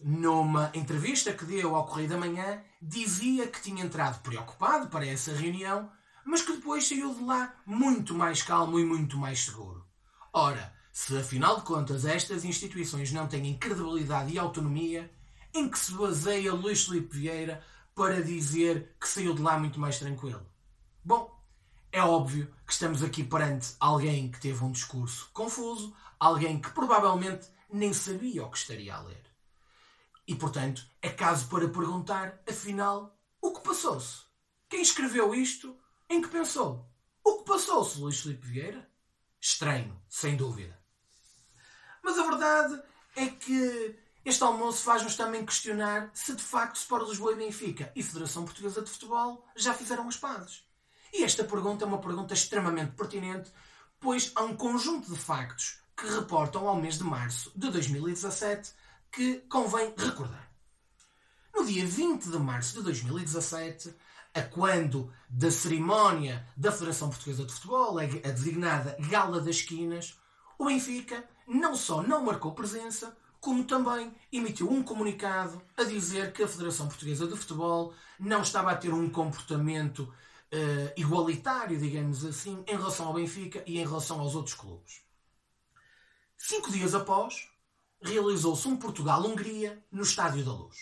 numa 0.00 0.70
entrevista 0.74 1.32
que 1.32 1.44
deu 1.44 1.74
ao 1.74 1.86
Correio 1.86 2.10
da 2.10 2.18
Manhã, 2.18 2.62
dizia 2.80 3.48
que 3.48 3.60
tinha 3.60 3.84
entrado 3.84 4.22
preocupado 4.22 4.88
para 4.88 5.06
essa 5.06 5.32
reunião, 5.32 5.90
mas 6.24 6.42
que 6.42 6.52
depois 6.52 6.86
saiu 6.86 7.12
de 7.12 7.24
lá 7.24 7.54
muito 7.66 8.14
mais 8.14 8.42
calmo 8.42 8.78
e 8.78 8.84
muito 8.84 9.16
mais 9.16 9.46
seguro. 9.46 9.84
Ora, 10.32 10.73
se 10.94 11.18
afinal 11.18 11.56
de 11.56 11.62
contas 11.62 12.04
estas 12.04 12.44
instituições 12.44 13.10
não 13.10 13.26
têm 13.26 13.58
credibilidade 13.58 14.32
e 14.32 14.38
autonomia, 14.38 15.12
em 15.52 15.68
que 15.68 15.76
se 15.76 15.92
baseia 15.92 16.54
Luís 16.54 16.84
Filipe 16.84 17.16
Vieira 17.16 17.64
para 17.96 18.22
dizer 18.22 18.94
que 19.00 19.08
saiu 19.08 19.34
de 19.34 19.42
lá 19.42 19.58
muito 19.58 19.80
mais 19.80 19.98
tranquilo? 19.98 20.46
Bom, 21.04 21.36
é 21.90 22.00
óbvio 22.00 22.54
que 22.64 22.72
estamos 22.72 23.02
aqui 23.02 23.24
perante 23.24 23.74
alguém 23.80 24.30
que 24.30 24.40
teve 24.40 24.62
um 24.62 24.70
discurso 24.70 25.28
confuso, 25.32 25.92
alguém 26.18 26.60
que 26.60 26.70
provavelmente 26.70 27.48
nem 27.68 27.92
sabia 27.92 28.44
o 28.44 28.50
que 28.50 28.58
estaria 28.58 28.94
a 28.94 29.00
ler. 29.00 29.26
E 30.28 30.36
portanto, 30.36 30.86
é 31.02 31.10
caso 31.10 31.48
para 31.48 31.68
perguntar, 31.68 32.40
afinal, 32.48 33.18
o 33.42 33.50
que 33.50 33.64
passou-se? 33.64 34.22
Quem 34.68 34.80
escreveu 34.80 35.34
isto? 35.34 35.76
Em 36.08 36.22
que 36.22 36.28
pensou? 36.28 36.88
O 37.24 37.38
que 37.38 37.46
passou-se, 37.46 37.98
Luís 37.98 38.20
Filipe 38.20 38.46
Vieira? 38.46 38.88
Estranho, 39.40 40.00
sem 40.08 40.36
dúvida. 40.36 40.83
Mas 42.04 42.18
a 42.18 42.22
verdade 42.22 42.82
é 43.16 43.26
que 43.28 43.98
este 44.24 44.44
almoço 44.44 44.84
faz-nos 44.84 45.16
também 45.16 45.44
questionar 45.44 46.10
se 46.12 46.34
de 46.34 46.42
facto 46.42 46.76
Sport 46.76 47.08
Lisboa 47.08 47.32
e 47.32 47.36
Benfica 47.36 47.90
e 47.96 48.02
Federação 48.02 48.44
Portuguesa 48.44 48.82
de 48.82 48.90
Futebol 48.90 49.42
já 49.56 49.72
fizeram 49.72 50.06
as 50.06 50.16
pazes. 50.18 50.64
E 51.14 51.24
esta 51.24 51.42
pergunta 51.42 51.82
é 51.82 51.88
uma 51.88 52.00
pergunta 52.00 52.34
extremamente 52.34 52.92
pertinente, 52.92 53.50
pois 53.98 54.30
há 54.34 54.42
um 54.42 54.54
conjunto 54.54 55.10
de 55.10 55.18
factos 55.18 55.78
que 55.96 56.06
reportam 56.06 56.68
ao 56.68 56.76
mês 56.76 56.98
de 56.98 57.04
março 57.04 57.50
de 57.56 57.70
2017 57.70 58.72
que 59.10 59.38
convém 59.48 59.94
recordar. 59.96 60.50
No 61.54 61.64
dia 61.64 61.86
20 61.86 62.28
de 62.28 62.38
março 62.38 62.74
de 62.74 62.82
2017, 62.82 63.94
a 64.34 64.42
quando 64.42 65.10
da 65.30 65.50
cerimónia 65.50 66.46
da 66.54 66.70
Federação 66.70 67.08
Portuguesa 67.08 67.46
de 67.46 67.52
Futebol, 67.52 67.98
a 67.98 68.04
designada 68.04 68.96
Gala 69.08 69.40
das 69.40 69.56
Esquinas, 69.56 70.18
o 70.58 70.66
Benfica 70.66 71.26
não 71.46 71.76
só 71.76 72.02
não 72.02 72.24
marcou 72.24 72.52
presença, 72.52 73.16
como 73.40 73.64
também 73.64 74.14
emitiu 74.32 74.70
um 74.70 74.82
comunicado 74.82 75.60
a 75.76 75.84
dizer 75.84 76.32
que 76.32 76.42
a 76.42 76.48
Federação 76.48 76.88
Portuguesa 76.88 77.26
de 77.26 77.36
Futebol 77.36 77.92
não 78.18 78.40
estava 78.40 78.70
a 78.70 78.76
ter 78.76 78.92
um 78.92 79.10
comportamento 79.10 80.00
uh, 80.00 80.92
igualitário, 80.96 81.78
digamos 81.78 82.24
assim, 82.24 82.64
em 82.66 82.76
relação 82.76 83.06
ao 83.06 83.14
Benfica 83.14 83.62
e 83.66 83.78
em 83.78 83.84
relação 83.84 84.20
aos 84.20 84.34
outros 84.34 84.54
clubes. 84.54 85.02
Cinco 86.38 86.70
dias 86.70 86.94
após, 86.94 87.48
realizou-se 88.00 88.66
um 88.66 88.76
Portugal-Hungria 88.76 89.84
no 89.90 90.02
Estádio 90.02 90.44
da 90.44 90.52
Luz. 90.52 90.76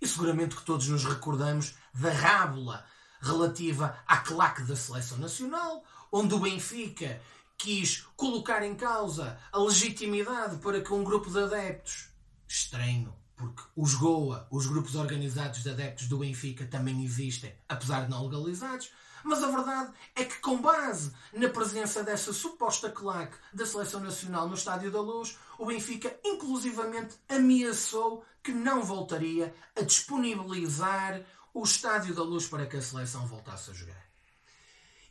E 0.00 0.06
seguramente 0.06 0.56
que 0.56 0.64
todos 0.64 0.88
nos 0.88 1.04
recordamos 1.04 1.74
da 1.94 2.10
rábula 2.10 2.84
relativa 3.20 3.98
à 4.06 4.18
claque 4.18 4.62
da 4.62 4.76
seleção 4.76 5.18
nacional, 5.18 5.84
onde 6.12 6.34
o 6.34 6.38
Benfica 6.38 7.20
quis 7.56 8.02
colocar 8.16 8.62
em 8.62 8.74
causa 8.74 9.38
a 9.52 9.58
legitimidade 9.58 10.58
para 10.58 10.80
que 10.80 10.92
um 10.92 11.04
grupo 11.04 11.30
de 11.30 11.38
adeptos 11.38 12.08
estranho, 12.46 13.14
porque 13.36 13.62
os 13.76 13.94
GOA, 13.94 14.46
os 14.50 14.66
grupos 14.66 14.94
organizados 14.94 15.62
de 15.62 15.70
adeptos 15.70 16.08
do 16.08 16.18
Benfica, 16.18 16.66
também 16.66 17.04
existem, 17.04 17.54
apesar 17.68 18.04
de 18.04 18.10
não 18.10 18.26
legalizados, 18.26 18.90
mas 19.24 19.42
a 19.42 19.50
verdade 19.50 19.92
é 20.14 20.24
que, 20.24 20.38
com 20.38 20.60
base 20.60 21.10
na 21.32 21.48
presença 21.48 22.04
dessa 22.04 22.32
suposta 22.32 22.90
claque 22.90 23.36
da 23.54 23.64
Seleção 23.64 24.00
Nacional 24.00 24.46
no 24.46 24.54
Estádio 24.54 24.90
da 24.90 25.00
Luz, 25.00 25.38
o 25.58 25.64
Benfica 25.64 26.14
inclusivamente 26.22 27.16
ameaçou 27.28 28.22
que 28.42 28.52
não 28.52 28.82
voltaria 28.82 29.54
a 29.74 29.80
disponibilizar 29.80 31.22
o 31.54 31.64
Estádio 31.64 32.14
da 32.14 32.22
Luz 32.22 32.46
para 32.46 32.66
que 32.66 32.76
a 32.76 32.82
seleção 32.82 33.26
voltasse 33.26 33.70
a 33.70 33.74
jogar. 33.74 34.04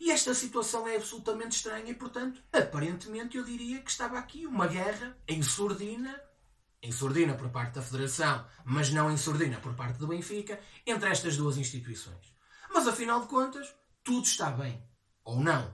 E 0.03 0.11
esta 0.11 0.33
situação 0.33 0.85
é 0.85 0.97
absolutamente 0.97 1.55
estranha 1.55 1.89
e, 1.89 1.93
portanto, 1.93 2.43
aparentemente 2.51 3.37
eu 3.37 3.43
diria 3.45 3.79
que 3.79 3.89
estava 3.89 4.19
aqui 4.19 4.45
uma 4.45 4.67
guerra 4.67 5.17
em 5.25 5.41
surdina, 5.41 6.21
em 6.81 6.91
surdina 6.91 7.35
por 7.35 7.47
parte 7.49 7.75
da 7.75 7.81
Federação, 7.81 8.45
mas 8.65 8.89
não 8.89 9.09
em 9.09 9.15
surdina 9.15 9.61
por 9.61 9.73
parte 9.75 9.97
do 9.99 10.07
Benfica, 10.07 10.59
entre 10.85 11.09
estas 11.09 11.37
duas 11.37 11.55
instituições. 11.55 12.35
Mas 12.73 12.85
afinal 12.85 13.21
de 13.21 13.27
contas, 13.27 13.73
tudo 14.03 14.25
está 14.25 14.51
bem. 14.51 14.85
Ou 15.23 15.39
não. 15.39 15.73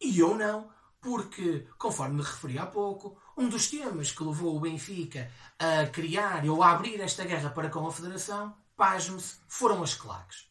E 0.00 0.22
ou 0.22 0.34
não, 0.34 0.72
porque, 0.98 1.68
conforme 1.76 2.16
me 2.16 2.22
referi 2.22 2.58
há 2.58 2.64
pouco, 2.64 3.20
um 3.36 3.50
dos 3.50 3.68
temas 3.68 4.10
que 4.10 4.24
levou 4.24 4.56
o 4.56 4.60
Benfica 4.60 5.30
a 5.58 5.86
criar 5.88 6.42
ou 6.46 6.62
a 6.62 6.70
abrir 6.70 7.02
esta 7.02 7.22
guerra 7.22 7.50
para 7.50 7.68
com 7.68 7.86
a 7.86 7.92
Federação, 7.92 8.56
pasme-se, 8.74 9.40
foram 9.46 9.82
as 9.82 9.94
claques. 9.94 10.48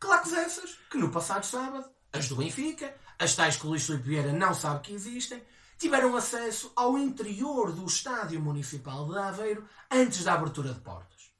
Claques 0.00 0.32
essas 0.32 0.78
que 0.90 0.96
no 0.96 1.10
passado 1.10 1.44
sábado, 1.44 1.93
as 2.14 2.28
do 2.28 2.36
Benfica, 2.36 2.94
as 3.18 3.34
tais 3.34 3.56
que 3.56 3.66
Luís 3.66 3.84
Filipe 3.84 4.08
Vieira 4.08 4.32
não 4.32 4.54
sabe 4.54 4.80
que 4.80 4.94
existem, 4.94 5.42
tiveram 5.76 6.16
acesso 6.16 6.72
ao 6.74 6.96
interior 6.96 7.72
do 7.72 7.84
Estádio 7.84 8.40
Municipal 8.40 9.06
de 9.08 9.18
Aveiro 9.18 9.68
antes 9.90 10.24
da 10.24 10.34
abertura 10.34 10.72
de 10.72 10.80
portas. 10.80 11.32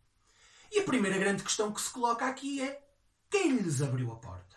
E 0.71 0.81
a 0.81 0.85
primeira 0.85 1.17
grande 1.17 1.43
questão 1.43 1.73
que 1.73 1.81
se 1.81 1.91
coloca 1.91 2.27
aqui 2.27 2.61
é 2.61 2.85
quem 3.31 3.57
lhes 3.57 3.81
abriu 3.81 4.13
a 4.13 4.17
porta? 4.17 4.55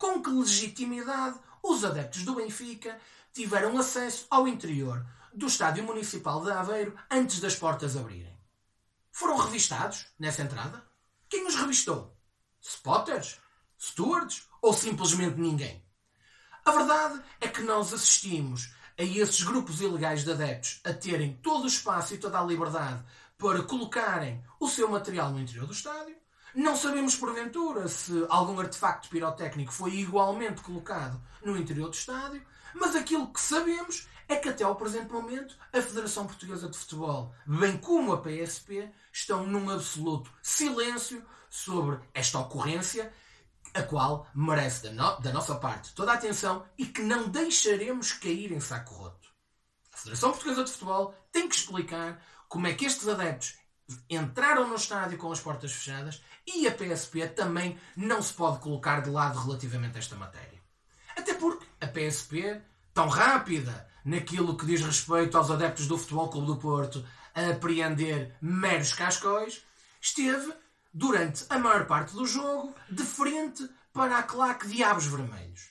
com 0.00 0.22
que 0.22 0.30
legitimidade 0.30 1.38
os 1.62 1.84
adeptos 1.84 2.24
do 2.24 2.34
Benfica 2.34 2.98
tiveram 3.34 3.76
acesso 3.76 4.26
ao 4.30 4.48
interior 4.48 5.06
do 5.34 5.46
Estádio 5.46 5.84
Municipal 5.84 6.42
de 6.42 6.50
Aveiro 6.50 6.96
antes 7.10 7.38
das 7.38 7.54
portas 7.54 7.98
abrirem. 7.98 8.34
Foram 9.12 9.36
revistados 9.36 10.06
nessa 10.18 10.40
entrada? 10.40 10.82
Quem 11.28 11.46
os 11.46 11.54
revistou? 11.54 12.16
Spotters? 12.62 13.38
Stewards? 13.80 14.48
Ou 14.60 14.72
simplesmente 14.72 15.40
ninguém? 15.40 15.82
A 16.64 16.70
verdade 16.70 17.20
é 17.40 17.48
que 17.48 17.62
nós 17.62 17.92
assistimos 17.94 18.74
a 18.98 19.02
esses 19.02 19.42
grupos 19.42 19.80
ilegais 19.80 20.22
de 20.24 20.32
adeptos 20.32 20.80
a 20.84 20.92
terem 20.92 21.32
todo 21.42 21.64
o 21.64 21.68
espaço 21.68 22.14
e 22.14 22.18
toda 22.18 22.38
a 22.38 22.44
liberdade 22.44 23.02
para 23.38 23.62
colocarem 23.62 24.44
o 24.60 24.68
seu 24.68 24.90
material 24.90 25.30
no 25.30 25.40
interior 25.40 25.66
do 25.66 25.72
estádio 25.72 26.20
não 26.54 26.74
sabemos, 26.74 27.14
porventura, 27.14 27.86
se 27.86 28.26
algum 28.28 28.58
artefacto 28.58 29.08
pirotécnico 29.08 29.72
foi 29.72 29.94
igualmente 29.94 30.62
colocado 30.62 31.20
no 31.44 31.56
interior 31.56 31.88
do 31.88 31.94
estádio, 31.94 32.42
mas 32.74 32.96
aquilo 32.96 33.32
que 33.32 33.40
sabemos 33.40 34.08
é 34.28 34.34
que 34.34 34.48
até 34.48 34.64
ao 34.64 34.74
presente 34.74 35.12
momento 35.12 35.56
a 35.72 35.80
Federação 35.80 36.26
Portuguesa 36.26 36.68
de 36.68 36.76
Futebol, 36.76 37.32
bem 37.46 37.76
como 37.76 38.12
a 38.12 38.20
PSP, 38.20 38.90
estão 39.12 39.46
num 39.46 39.70
absoluto 39.70 40.32
silêncio 40.42 41.24
sobre 41.48 42.00
esta 42.12 42.40
ocorrência, 42.40 43.12
a 43.74 43.82
qual 43.82 44.26
merece 44.34 44.82
da, 44.84 44.92
no 44.92 45.20
da 45.20 45.32
nossa 45.32 45.54
parte 45.56 45.92
toda 45.94 46.12
a 46.12 46.14
atenção 46.14 46.64
e 46.76 46.86
que 46.86 47.02
não 47.02 47.28
deixaremos 47.28 48.12
cair 48.12 48.52
em 48.52 48.60
saco 48.60 48.94
roto. 48.94 49.28
A 49.92 49.96
Federação 49.96 50.30
Portuguesa 50.30 50.64
de 50.64 50.72
Futebol 50.72 51.14
tem 51.32 51.48
que 51.48 51.56
explicar 51.56 52.22
como 52.48 52.66
é 52.66 52.74
que 52.74 52.84
estes 52.84 53.06
adeptos 53.08 53.54
entraram 54.08 54.68
no 54.68 54.76
estádio 54.76 55.18
com 55.18 55.32
as 55.32 55.40
portas 55.40 55.72
fechadas 55.72 56.22
e 56.46 56.66
a 56.66 56.72
PSP 56.72 57.28
também 57.28 57.78
não 57.96 58.22
se 58.22 58.32
pode 58.32 58.58
colocar 58.58 59.00
de 59.00 59.10
lado 59.10 59.38
relativamente 59.38 59.96
a 59.96 59.98
esta 59.98 60.16
matéria. 60.16 60.60
Até 61.16 61.34
porque 61.34 61.66
a 61.80 61.86
PSP, 61.86 62.60
tão 62.94 63.08
rápida 63.08 63.88
naquilo 64.04 64.56
que 64.56 64.66
diz 64.66 64.80
respeito 64.80 65.36
aos 65.36 65.50
adeptos 65.50 65.86
do 65.86 65.98
Futebol 65.98 66.28
Clube 66.28 66.46
do 66.46 66.56
Porto 66.56 67.04
a 67.34 67.50
apreender 67.50 68.36
meros 68.40 68.92
cascóis, 68.92 69.62
esteve, 70.00 70.52
durante 70.92 71.44
a 71.48 71.58
maior 71.58 71.86
parte 71.86 72.14
do 72.14 72.26
jogo, 72.26 72.74
de 72.90 73.02
frente 73.02 73.68
para 73.92 74.18
a 74.18 74.22
claque 74.22 74.68
Diabos 74.68 75.06
Vermelhos. 75.06 75.70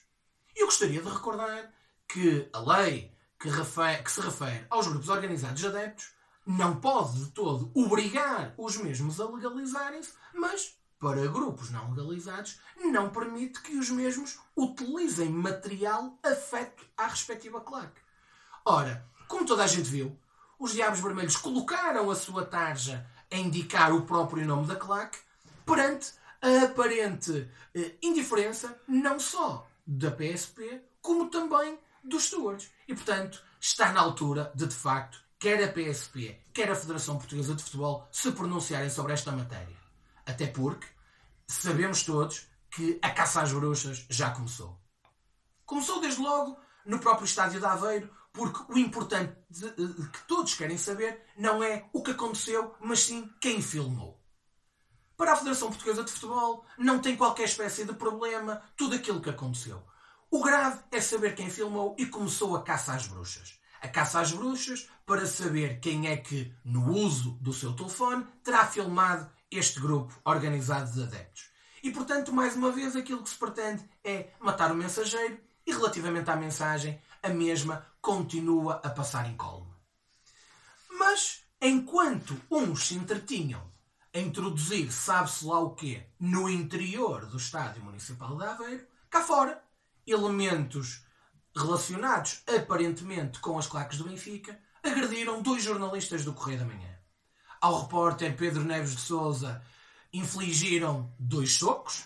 Eu 0.55 0.65
gostaria 0.65 1.01
de 1.01 1.09
recordar 1.09 1.71
que 2.07 2.49
a 2.53 2.59
lei 2.59 3.13
que, 3.39 3.49
refere, 3.49 4.03
que 4.03 4.11
se 4.11 4.21
refere 4.21 4.65
aos 4.69 4.87
grupos 4.87 5.09
organizados 5.09 5.59
de 5.59 5.67
adeptos 5.67 6.11
não 6.45 6.79
pode 6.79 7.23
de 7.23 7.31
todo 7.31 7.71
obrigar 7.75 8.53
os 8.57 8.77
mesmos 8.77 9.19
a 9.21 9.25
legalizarem-se, 9.25 10.13
mas 10.33 10.77
para 10.99 11.27
grupos 11.27 11.69
não 11.69 11.91
legalizados 11.91 12.59
não 12.77 13.09
permite 13.09 13.61
que 13.61 13.77
os 13.77 13.89
mesmos 13.89 14.39
utilizem 14.55 15.29
material 15.29 16.17
afeto 16.23 16.85
à 16.97 17.07
respectiva 17.07 17.61
claque. 17.61 18.01
Ora, 18.65 19.07
como 19.27 19.45
toda 19.45 19.63
a 19.63 19.67
gente 19.67 19.89
viu, 19.89 20.19
os 20.59 20.73
Diabos 20.73 20.99
Vermelhos 20.99 21.37
colocaram 21.37 22.09
a 22.11 22.15
sua 22.15 22.45
tarja 22.45 23.09
a 23.31 23.35
indicar 23.35 23.93
o 23.93 24.01
próprio 24.01 24.45
nome 24.45 24.67
da 24.67 24.75
claque 24.75 25.17
perante 25.65 26.13
a 26.41 26.65
aparente 26.65 27.49
eh, 27.75 27.95
indiferença 28.01 28.79
não 28.87 29.19
só 29.19 29.67
da 29.85 30.11
PSP, 30.11 30.81
como 31.01 31.29
também 31.29 31.77
dos 32.03 32.25
stewards. 32.25 32.69
E, 32.87 32.93
portanto, 32.93 33.43
está 33.59 33.91
na 33.91 34.01
altura 34.01 34.51
de, 34.55 34.65
de 34.65 34.75
facto, 34.75 35.19
quer 35.37 35.63
a 35.63 35.71
PSP, 35.71 36.39
quer 36.53 36.71
a 36.71 36.75
Federação 36.75 37.17
Portuguesa 37.17 37.55
de 37.55 37.63
Futebol 37.63 38.07
se 38.11 38.31
pronunciarem 38.31 38.89
sobre 38.89 39.13
esta 39.13 39.31
matéria. 39.31 39.77
Até 40.25 40.47
porque 40.47 40.87
sabemos 41.47 42.03
todos 42.03 42.47
que 42.71 42.99
a 43.01 43.09
caça 43.09 43.41
às 43.41 43.51
bruxas 43.51 44.05
já 44.09 44.29
começou. 44.31 44.79
Começou 45.65 45.99
desde 46.01 46.21
logo 46.21 46.57
no 46.85 46.99
próprio 46.99 47.25
estádio 47.25 47.59
de 47.59 47.65
Aveiro, 47.65 48.09
porque 48.31 48.71
o 48.71 48.77
importante 48.77 49.35
de, 49.49 49.69
de, 49.71 50.09
que 50.09 50.23
todos 50.27 50.53
querem 50.53 50.77
saber 50.77 51.25
não 51.37 51.63
é 51.63 51.89
o 51.93 52.03
que 52.03 52.11
aconteceu, 52.11 52.75
mas 52.79 52.99
sim 53.03 53.29
quem 53.41 53.61
filmou. 53.61 54.19
Para 55.17 55.33
a 55.33 55.35
Federação 55.35 55.69
Portuguesa 55.69 56.03
de 56.03 56.11
Futebol 56.11 56.65
não 56.77 56.99
tem 56.99 57.17
qualquer 57.17 57.43
espécie 57.43 57.83
de 57.83 57.93
problema 57.93 58.61
tudo 58.77 58.95
aquilo 58.95 59.21
que 59.21 59.29
aconteceu. 59.29 59.83
O 60.31 60.41
grave 60.43 60.81
é 60.91 61.01
saber 61.01 61.35
quem 61.35 61.49
filmou 61.49 61.95
e 61.97 62.05
começou 62.05 62.55
a 62.55 62.63
caça 62.63 62.93
às 62.93 63.07
bruxas 63.07 63.59
a 63.81 63.87
caça 63.87 64.19
às 64.19 64.31
bruxas 64.31 64.89
para 65.05 65.25
saber 65.25 65.79
quem 65.79 66.07
é 66.07 66.17
que, 66.17 66.53
no 66.63 66.91
uso 66.91 67.31
do 67.41 67.53
seu 67.53 67.73
telefone, 67.73 68.25
terá 68.43 68.65
filmado 68.65 69.29
este 69.49 69.79
grupo 69.79 70.13
organizado 70.23 70.91
de 70.91 71.03
adeptos. 71.03 71.49
E, 71.81 71.91
portanto, 71.91 72.33
mais 72.33 72.55
uma 72.55 72.71
vez, 72.71 72.95
aquilo 72.95 73.23
que 73.23 73.29
se 73.29 73.37
pretende 73.37 73.83
é 74.03 74.31
matar 74.39 74.71
o 74.71 74.75
mensageiro 74.75 75.39
e, 75.65 75.71
relativamente 75.71 76.29
à 76.29 76.35
mensagem, 76.35 77.01
a 77.23 77.29
mesma 77.29 77.85
continua 78.01 78.81
a 78.83 78.89
passar 78.89 79.29
em 79.29 79.35
colmo. 79.35 79.75
Mas, 80.91 81.43
enquanto 81.61 82.39
uns 82.49 82.87
se 82.87 82.95
entretinham 82.95 83.69
a 84.13 84.19
introduzir 84.19 84.91
sabe-se 84.91 85.45
lá 85.45 85.59
o 85.59 85.75
quê 85.75 86.07
no 86.19 86.49
interior 86.49 87.25
do 87.25 87.37
Estádio 87.37 87.83
Municipal 87.83 88.35
de 88.37 88.43
Aveiro, 88.43 88.87
cá 89.09 89.21
fora, 89.21 89.63
elementos 90.05 91.03
relacionados 91.55 92.41
aparentemente 92.47 93.39
com 93.39 93.57
as 93.57 93.67
claques 93.67 93.97
do 93.97 94.05
Benfica, 94.05 94.59
agrediram 94.83 95.41
dois 95.41 95.63
jornalistas 95.63 96.23
do 96.23 96.33
Correio 96.33 96.59
da 96.59 96.65
Manhã. 96.65 96.97
Ao 97.61 97.81
repórter 97.81 98.35
Pedro 98.35 98.63
Neves 98.63 98.95
de 98.95 99.01
Souza 99.01 99.61
infligiram 100.13 101.13
dois 101.19 101.53
socos 101.53 102.05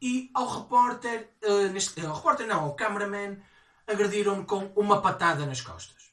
e 0.00 0.30
ao 0.34 0.46
repórter, 0.46 1.30
uh, 1.44 1.68
neste, 1.72 2.00
uh, 2.00 2.08
ao 2.08 2.16
repórter 2.16 2.46
não, 2.46 2.64
ao 2.64 2.74
cameraman, 2.74 3.38
agrediram-no 3.86 4.44
com 4.44 4.72
uma 4.76 5.00
patada 5.00 5.46
nas 5.46 5.60
costas. 5.60 6.12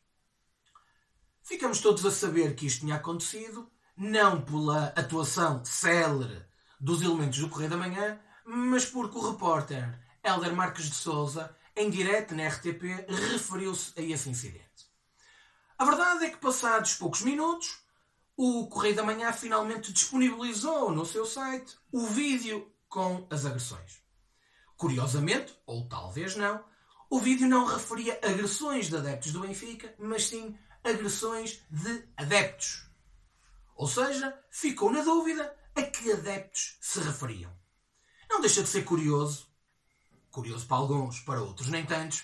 Ficamos 1.44 1.82
todos 1.82 2.06
a 2.06 2.12
saber 2.12 2.56
que 2.56 2.66
isto 2.66 2.82
tinha 2.82 2.96
acontecido, 2.96 3.70
não 3.96 4.42
pela 4.42 4.88
atuação 4.96 5.64
célere 5.66 6.46
dos 6.80 7.02
elementos 7.02 7.40
do 7.40 7.50
Correio 7.50 7.70
da 7.70 7.78
Manhã, 7.78 8.20
mas 8.46 8.86
porque 8.86 9.18
o 9.18 9.32
repórter 9.32 10.00
Helder 10.24 10.56
Marques 10.56 10.86
de 10.86 10.96
Souza 10.96 11.56
em 11.76 11.90
direto 11.90 12.36
na 12.36 12.48
RTP, 12.48 13.06
referiu-se 13.08 13.94
a 13.98 14.02
esse 14.02 14.30
incidente. 14.30 14.90
A 15.78 15.86
verdade 15.86 16.26
é 16.26 16.30
que, 16.30 16.38
passados 16.38 16.96
poucos 16.96 17.22
minutos, 17.22 17.82
o 18.38 18.68
Correio 18.68 18.96
da 18.96 19.04
Manhã 19.04 19.32
finalmente 19.34 19.92
disponibilizou 19.92 20.92
no 20.92 21.06
seu 21.06 21.26
site 21.26 21.78
o 21.92 22.06
vídeo 22.08 22.72
com 22.88 23.26
as 23.30 23.46
agressões. 23.46 24.02
Curiosamente, 24.78 25.58
ou 25.66 25.88
talvez 25.88 26.36
não, 26.36 26.64
o 27.12 27.20
vídeo 27.20 27.46
não 27.46 27.66
referia 27.66 28.18
agressões 28.24 28.88
de 28.88 28.96
adeptos 28.96 29.34
do 29.34 29.42
Benfica, 29.42 29.94
mas 30.00 30.28
sim 30.28 30.58
agressões 30.82 31.62
de 31.70 32.08
adeptos. 32.16 32.90
Ou 33.76 33.86
seja, 33.86 34.34
ficou 34.50 34.90
na 34.90 35.02
dúvida 35.02 35.54
a 35.76 35.82
que 35.82 36.10
adeptos 36.10 36.78
se 36.80 37.02
referiam. 37.02 37.52
Não 38.30 38.40
deixa 38.40 38.64
de 38.64 38.70
ser 38.70 38.86
curioso, 38.86 39.46
curioso 40.32 40.66
para 40.66 40.78
alguns, 40.78 41.20
para 41.20 41.42
outros 41.42 41.68
nem 41.68 41.86
tantos, 41.86 42.24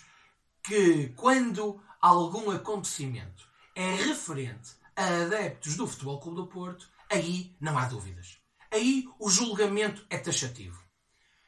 que 0.63 1.09
quando 1.17 1.83
algum 1.99 2.49
acontecimento 2.49 3.45
é 3.75 3.93
referente 3.93 4.71
a 4.95 5.05
adeptos 5.23 5.75
do 5.75 5.85
Futebol 5.85 6.21
Clube 6.21 6.37
do 6.37 6.47
Porto, 6.47 6.89
aí 7.11 7.53
não 7.59 7.77
há 7.77 7.87
dúvidas. 7.87 8.37
Aí 8.71 9.05
o 9.19 9.29
julgamento 9.29 10.07
é 10.09 10.17
taxativo. 10.17 10.86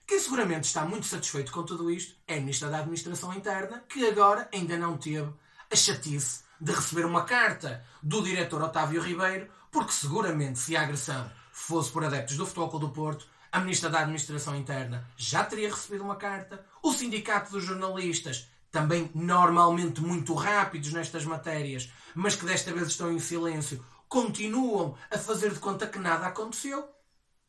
Quem 0.10 0.20
seguramente 0.20 0.63
está 0.63 0.84
muito 0.86 1.06
satisfeito 1.06 1.51
com 1.51 1.62
tudo 1.62 1.92
isto 1.92 2.16
é 2.28 2.38
a 2.38 2.39
Ministra 2.39 2.68
da 2.68 2.80
Administração 2.80 3.32
Interna, 3.32 3.84
que 3.88 4.08
agora 4.08 4.50
ainda 4.51 4.75
não 4.75 4.98
teve 4.98 5.32
a 5.72 5.75
chatice 5.75 6.46
de 6.60 6.72
receber 6.72 7.06
uma 7.06 7.25
carta 7.25 7.86
do 8.01 8.24
diretor 8.24 8.60
Otávio 8.63 9.04
Ribeiro, 9.04 9.48
porque 9.72 9.92
seguramente 9.92 10.58
se 10.58 10.75
a 10.75 10.82
agressão 10.82 11.32
fosse 11.51 11.92
por 11.92 12.04
adeptos 12.04 12.38
do 12.38 12.48
Futebol 12.48 12.80
do 12.80 12.89
Porto, 12.89 13.28
a 13.51 13.60
Ministra 13.60 13.88
da 13.88 14.00
Administração 14.00 14.56
Interna 14.56 15.08
já 15.16 15.44
teria 15.44 15.70
recebido 15.70 16.04
uma 16.04 16.16
carta, 16.16 16.66
o 16.82 16.92
Sindicato 16.92 17.51
dos 17.51 17.63
Jornalistas, 17.63 18.48
também 18.72 19.12
normalmente 19.13 20.01
muito 20.01 20.34
rápidos 20.34 20.92
nestas 20.92 21.24
matérias, 21.24 21.88
mas 22.16 22.36
que 22.36 22.48
desta 22.48 22.74
vez 22.74 22.88
estão 22.88 23.12
em 23.12 23.20
silêncio, 23.20 23.86
continuam 24.08 24.98
a 25.12 25.20
fazer 25.20 25.54
de 25.54 25.60
conta 25.60 25.86
que 25.86 26.00
nada 26.00 26.25
aconteceu. 26.25 26.89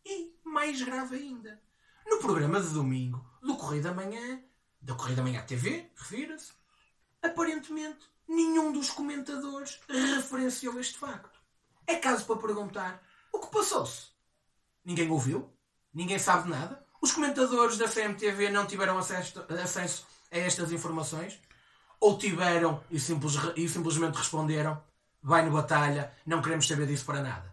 E, 0.05 0.35
mais 0.45 0.83
grave 0.83 1.17
ainda, 1.17 1.59
programa 2.21 2.61
de 2.61 2.69
domingo 2.69 3.25
do 3.43 3.57
Correio 3.57 3.83
da 3.83 3.95
Manhã, 3.95 4.43
da 4.81 4.95
Correio 4.95 5.17
da 5.17 5.23
Manhã 5.23 5.43
TV, 5.43 5.91
refira-se, 5.97 6.53
aparentemente 7.23 7.99
nenhum 8.29 8.73
dos 8.73 8.91
comentadores 8.91 9.81
referenciou 9.89 10.79
este 10.79 10.99
facto. 10.99 11.41
É 11.87 11.97
caso 11.97 12.27
para 12.27 12.37
perguntar 12.37 13.03
o 13.33 13.41
que 13.41 13.51
passou-se. 13.51 14.09
Ninguém 14.85 15.11
ouviu? 15.11 15.51
Ninguém 15.93 16.19
sabe 16.19 16.49
nada? 16.49 16.85
Os 17.01 17.11
comentadores 17.11 17.79
da 17.79 17.89
CMTV 17.89 18.51
não 18.51 18.67
tiveram 18.67 18.99
acesso, 18.99 20.07
a 20.31 20.39
estas 20.39 20.71
informações? 20.71 21.41
Ou 21.99 22.19
tiveram 22.19 22.85
e, 22.91 23.01
simples, 23.01 23.35
e 23.57 23.67
simplesmente 23.67 24.17
responderam: 24.17 24.83
vai 25.23 25.45
no 25.45 25.53
batalha, 25.53 26.13
não 26.27 26.43
queremos 26.43 26.69
saber 26.69 26.87
disso 26.87 27.07
para 27.07 27.23
nada? 27.23 27.51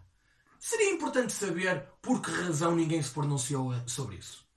Seria 0.60 0.90
importante 0.90 1.32
saber 1.32 1.86
por 2.02 2.20
que 2.20 2.30
razão 2.30 2.74
ninguém 2.76 3.02
se 3.02 3.10
pronunciou 3.10 3.72
sobre 3.86 4.16
isso. 4.16 4.47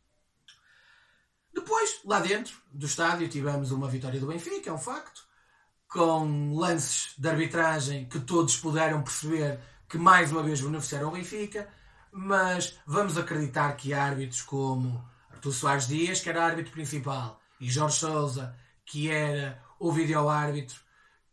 Depois, 1.54 2.00
lá 2.06 2.20
dentro 2.20 2.56
do 2.72 2.86
estádio, 2.86 3.28
tivemos 3.28 3.72
uma 3.72 3.88
vitória 3.88 4.20
do 4.20 4.28
Benfica, 4.28 4.70
é 4.70 4.74
um 4.74 4.78
facto, 4.78 5.24
com 5.88 6.56
lances 6.56 7.14
de 7.18 7.28
arbitragem 7.28 8.08
que 8.08 8.20
todos 8.20 8.56
puderam 8.58 9.04
perceber 9.04 9.60
que 9.90 9.98
mais 9.98 10.32
uma 10.32 10.42
vez 10.42 10.62
beneficiaram 10.62 11.10
o 11.10 11.12
Benfica, 11.12 11.68
mas 12.12 12.80
vamos 12.86 13.18
acreditar 13.18 13.76
que 13.76 13.94
árbitros 13.94 14.42
como 14.42 15.04
Artur 15.30 15.52
Soares 15.54 15.88
Dias, 15.88 16.22
que 16.22 16.30
era 16.30 16.46
árbitro 16.46 16.72
principal, 16.72 17.42
e 17.60 17.70
Jorge 17.70 17.98
Souza, 17.98 18.56
que 18.86 19.10
era 19.10 19.62
o 19.80 19.92
vídeo-árbitro, 19.92 20.80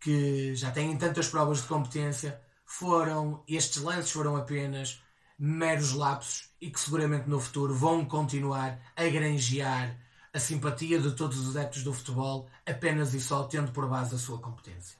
que 0.00 0.54
já 0.54 0.70
têm 0.70 0.96
tantas 0.96 1.28
provas 1.28 1.62
de 1.62 1.68
competência, 1.68 2.40
foram, 2.64 3.42
estes 3.48 3.82
lances 3.82 4.10
foram 4.10 4.36
apenas 4.36 5.02
meros 5.38 5.92
lapsos 5.92 6.50
e 6.60 6.70
que 6.70 6.80
seguramente 6.80 7.28
no 7.28 7.40
futuro 7.40 7.74
vão 7.74 8.04
continuar 8.04 8.78
a 8.96 9.04
granjear 9.04 9.96
a 10.38 10.40
simpatia 10.40 11.00
de 11.00 11.16
todos 11.16 11.36
os 11.36 11.56
adeptos 11.56 11.82
do 11.82 11.92
futebol 11.92 12.48
apenas 12.64 13.12
e 13.12 13.20
só 13.20 13.42
tendo 13.42 13.72
por 13.72 13.88
base 13.88 14.14
a 14.14 14.18
sua 14.18 14.38
competência. 14.40 14.96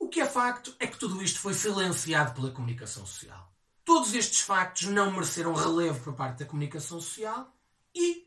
O 0.00 0.08
que 0.08 0.20
é 0.20 0.26
facto 0.26 0.74
é 0.80 0.86
que 0.88 0.98
tudo 0.98 1.22
isto 1.22 1.38
foi 1.38 1.54
silenciado 1.54 2.34
pela 2.34 2.50
comunicação 2.50 3.06
social. 3.06 3.54
Todos 3.84 4.14
estes 4.14 4.40
factos 4.40 4.88
não 4.88 5.12
mereceram 5.12 5.54
relevo 5.54 6.02
por 6.02 6.12
parte 6.12 6.40
da 6.40 6.44
comunicação 6.44 7.00
social 7.00 7.56
e, 7.94 8.26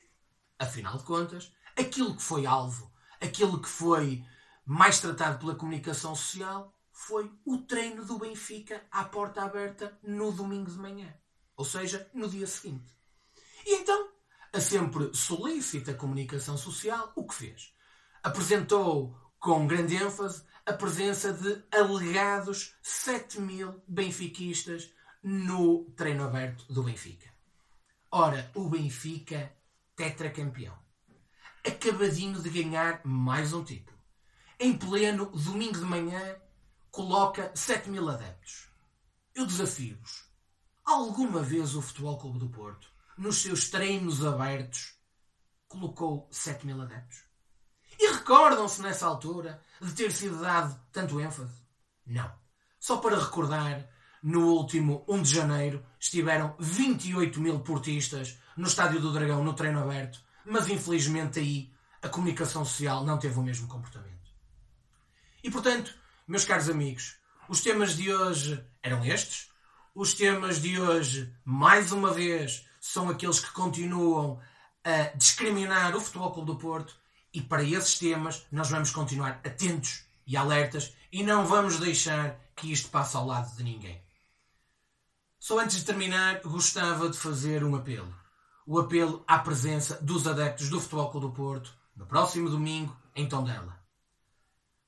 afinal 0.57 0.97
de 0.97 1.03
contas, 1.03 1.51
aquilo 1.75 2.15
que 2.15 2.23
foi 2.23 2.45
alvo, 2.45 2.89
aquilo 3.19 3.61
que 3.61 3.67
foi 3.67 4.23
mais 4.65 5.01
tratado 5.01 5.37
pela 5.37 5.55
comunicação 5.55 6.15
social 6.15 6.73
foi 6.93 7.29
o 7.43 7.57
treino 7.57 8.05
do 8.05 8.17
Benfica 8.17 8.85
à 8.89 9.03
porta 9.03 9.43
aberta 9.43 9.99
no 10.01 10.31
domingo 10.31 10.71
de 10.71 10.77
manhã. 10.77 11.13
Ou 11.57 11.65
seja, 11.65 12.09
no 12.13 12.29
dia 12.29 12.47
seguinte. 12.47 12.89
E 13.65 13.75
então, 13.75 14.14
a 14.55 14.61
sempre 14.61 15.13
solícita 15.13 15.93
comunicação 15.93 16.57
social, 16.57 17.11
o 17.13 17.27
que 17.27 17.35
fez? 17.35 17.73
Apresentou 18.23 19.13
com 19.37 19.67
grande 19.67 19.97
ênfase 19.97 20.43
a 20.65 20.71
presença 20.71 21.33
de 21.33 21.61
alegados 21.69 22.73
7 22.81 23.41
mil 23.41 23.83
benfiquistas 23.85 24.93
no 25.21 25.83
treino 25.97 26.23
aberto 26.23 26.71
do 26.71 26.83
Benfica. 26.83 27.29
Ora, 28.09 28.49
o 28.55 28.69
Benfica, 28.69 29.53
tetracampeão, 29.93 30.77
acabadinho 31.67 32.41
de 32.41 32.49
ganhar 32.49 33.01
mais 33.03 33.51
um 33.51 33.61
título. 33.61 33.99
Em 34.57 34.71
pleno 34.77 35.25
domingo 35.31 35.77
de 35.77 35.83
manhã, 35.83 36.37
coloca 36.91 37.51
7 37.53 37.89
mil 37.89 38.07
adeptos. 38.07 38.69
Eu 39.35 39.45
desafio-vos. 39.45 40.29
Alguma 40.85 41.41
vez 41.41 41.75
o 41.75 41.81
Futebol 41.81 42.17
Clube 42.17 42.39
do 42.39 42.49
Porto, 42.49 42.94
nos 43.17 43.37
seus 43.37 43.69
treinos 43.69 44.25
abertos, 44.25 44.95
colocou 45.67 46.27
7 46.31 46.65
mil 46.65 46.81
adeptos? 46.81 47.23
E 47.97 48.11
recordam-se 48.11 48.81
nessa 48.81 49.07
altura 49.07 49.61
de 49.81 49.91
ter 49.93 50.11
sido 50.11 50.41
dado 50.41 50.79
tanto 50.91 51.19
ênfase? 51.19 51.61
Não. 52.05 52.31
Só 52.79 52.97
para 52.97 53.19
recordar, 53.19 53.87
no 54.21 54.47
último 54.47 55.05
1 55.07 55.21
de 55.21 55.35
janeiro 55.35 55.85
estiveram 55.99 56.55
28 56.59 57.39
mil 57.39 57.59
portistas 57.59 58.37
no 58.57 58.67
Estádio 58.67 58.99
do 58.99 59.13
Dragão 59.13 59.43
no 59.43 59.53
treino 59.53 59.79
aberto, 59.79 60.19
mas 60.45 60.67
infelizmente 60.67 61.39
aí 61.39 61.73
a 62.01 62.09
comunicação 62.09 62.65
social 62.65 63.03
não 63.03 63.17
teve 63.17 63.39
o 63.39 63.43
mesmo 63.43 63.67
comportamento. 63.67 64.15
E 65.43 65.49
portanto, 65.49 65.93
meus 66.27 66.43
caros 66.43 66.69
amigos, 66.69 67.17
os 67.47 67.61
temas 67.61 67.95
de 67.95 68.11
hoje 68.11 68.63
eram 68.81 69.05
estes. 69.05 69.51
Os 69.93 70.13
temas 70.13 70.59
de 70.59 70.81
hoje, 70.81 71.33
mais 71.45 71.91
uma 71.91 72.11
vez, 72.11 72.67
são 72.85 73.09
aqueles 73.09 73.39
que 73.39 73.51
continuam 73.51 74.39
a 74.83 75.15
discriminar 75.17 75.95
o 75.95 75.99
Futebol 75.99 76.31
Clube 76.31 76.51
do 76.51 76.57
Porto 76.57 76.95
e 77.33 77.41
para 77.41 77.63
esses 77.63 77.97
temas 77.97 78.45
nós 78.51 78.69
vamos 78.69 78.91
continuar 78.91 79.41
atentos 79.43 80.05
e 80.25 80.37
alertas 80.37 80.95
e 81.11 81.23
não 81.23 81.47
vamos 81.47 81.79
deixar 81.79 82.39
que 82.55 82.71
isto 82.71 82.89
passe 82.89 83.17
ao 83.17 83.25
lado 83.25 83.55
de 83.55 83.63
ninguém. 83.63 83.99
Só 85.39 85.59
antes 85.59 85.77
de 85.77 85.85
terminar, 85.85 86.41
gostava 86.41 87.09
de 87.09 87.17
fazer 87.17 87.63
um 87.63 87.75
apelo. 87.75 88.13
O 88.67 88.79
apelo 88.79 89.23
à 89.27 89.39
presença 89.39 89.99
dos 90.01 90.27
adeptos 90.27 90.69
do 90.69 90.79
Futebol 90.79 91.09
Clube 91.09 91.27
do 91.27 91.33
Porto 91.33 91.73
no 91.95 92.05
próximo 92.05 92.49
domingo 92.49 92.95
em 93.15 93.27
Tondela. 93.27 93.79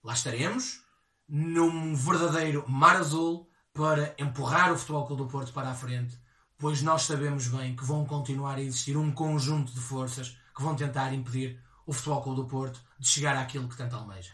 Lá 0.04 0.14
estaremos 0.14 0.84
num 1.28 1.96
verdadeiro 1.96 2.64
mar 2.70 2.96
azul 2.96 3.50
para 3.74 4.16
empurrar 4.20 4.72
o 4.72 4.78
Futebol 4.78 5.08
Clube 5.08 5.24
do 5.24 5.30
Porto 5.30 5.52
para 5.52 5.70
a 5.70 5.76
frente, 5.76 6.18
pois 6.58 6.82
nós 6.82 7.04
sabemos 7.04 7.48
bem 7.48 7.76
que 7.76 7.86
vão 7.86 8.06
continuar 8.06 8.56
a 8.56 8.62
existir 8.62 8.98
um 8.98 9.12
conjunto 9.12 9.72
de 9.72 9.80
forças 9.80 10.38
que 10.56 10.63
vão 10.63 10.76
tentar 10.76 11.13
impedir 11.13 11.62
o 11.86 11.93
Futebol 11.93 12.22
Clube 12.22 12.41
do 12.41 12.48
Porto 12.48 12.82
de 13.00 13.08
chegar 13.08 13.38
àquilo 13.38 13.70
que 13.70 13.78
tanto 13.78 13.96
almeja. 13.96 14.34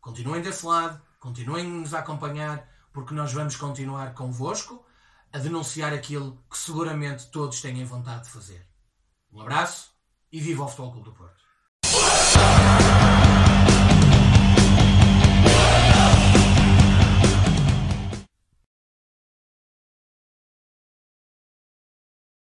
Continuem 0.00 0.40
desse 0.40 0.64
lado, 0.64 1.00
continuem-nos 1.18 1.94
a 1.94 1.98
acompanhar, 1.98 2.68
porque 2.92 3.14
nós 3.14 3.32
vamos 3.32 3.56
continuar 3.56 4.14
convosco 4.14 4.84
a 5.32 5.38
denunciar 5.38 5.92
aquilo 5.92 6.38
que 6.50 6.58
seguramente 6.58 7.30
todos 7.30 7.60
têm 7.60 7.84
vontade 7.84 8.24
de 8.24 8.30
fazer. 8.30 8.66
Um 9.32 9.40
abraço 9.40 9.90
e 10.30 10.40
viva 10.40 10.64
o 10.64 10.68
Futebol 10.68 10.92
Clube 10.92 11.10
do 11.10 11.14
Porto. 11.14 11.42